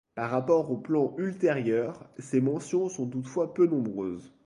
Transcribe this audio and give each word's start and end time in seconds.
Par 0.15 0.31
rapport 0.31 0.71
aux 0.71 0.77
plans 0.79 1.13
ultérieurs, 1.19 2.09
ces 2.17 2.41
mentions 2.41 2.89
sont 2.89 3.05
toutefois 3.07 3.53
peu 3.53 3.67
nombreuses. 3.67 4.33